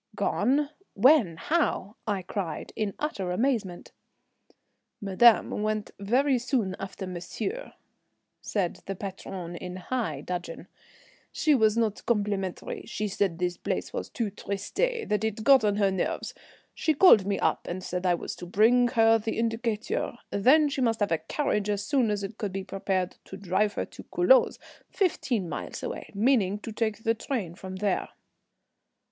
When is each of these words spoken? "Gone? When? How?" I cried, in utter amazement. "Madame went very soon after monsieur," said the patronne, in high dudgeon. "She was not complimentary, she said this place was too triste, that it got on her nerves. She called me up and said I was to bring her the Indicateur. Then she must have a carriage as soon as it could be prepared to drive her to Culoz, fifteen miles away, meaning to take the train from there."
"Gone? 0.15 0.71
When? 0.95 1.37
How?" 1.37 1.95
I 2.07 2.23
cried, 2.23 2.73
in 2.75 2.95
utter 2.97 3.29
amazement. 3.29 3.91
"Madame 4.99 5.61
went 5.61 5.91
very 5.99 6.39
soon 6.39 6.75
after 6.79 7.05
monsieur," 7.05 7.73
said 8.41 8.79
the 8.87 8.95
patronne, 8.95 9.55
in 9.55 9.75
high 9.75 10.21
dudgeon. 10.21 10.65
"She 11.31 11.53
was 11.53 11.77
not 11.77 12.03
complimentary, 12.07 12.81
she 12.87 13.07
said 13.07 13.37
this 13.37 13.57
place 13.57 13.93
was 13.93 14.09
too 14.09 14.31
triste, 14.31 14.75
that 14.77 15.23
it 15.23 15.43
got 15.43 15.63
on 15.63 15.75
her 15.75 15.91
nerves. 15.91 16.33
She 16.73 16.95
called 16.95 17.27
me 17.27 17.37
up 17.37 17.67
and 17.67 17.83
said 17.83 18.03
I 18.03 18.15
was 18.15 18.35
to 18.37 18.47
bring 18.47 18.87
her 18.87 19.19
the 19.19 19.37
Indicateur. 19.37 20.17
Then 20.31 20.67
she 20.67 20.81
must 20.81 20.99
have 21.01 21.11
a 21.11 21.19
carriage 21.19 21.69
as 21.69 21.85
soon 21.85 22.09
as 22.09 22.23
it 22.23 22.39
could 22.39 22.51
be 22.53 22.63
prepared 22.63 23.17
to 23.25 23.37
drive 23.37 23.73
her 23.73 23.85
to 23.85 24.03
Culoz, 24.05 24.57
fifteen 24.89 25.47
miles 25.47 25.83
away, 25.83 26.09
meaning 26.15 26.57
to 26.61 26.71
take 26.71 27.03
the 27.03 27.13
train 27.13 27.53
from 27.53 27.75
there." 27.75 28.09